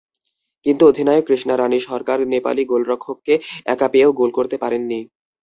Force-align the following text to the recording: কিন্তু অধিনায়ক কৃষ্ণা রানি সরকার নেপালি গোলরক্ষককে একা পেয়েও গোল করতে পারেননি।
কিন্তু 0.65 0.83
অধিনায়ক 0.87 1.23
কৃষ্ণা 1.27 1.55
রানি 1.55 1.79
সরকার 1.89 2.17
নেপালি 2.33 2.63
গোলরক্ষককে 2.71 3.33
একা 3.65 3.87
পেয়েও 3.93 4.11
গোল 4.19 4.29
করতে 4.37 4.55
পারেননি। 4.63 4.99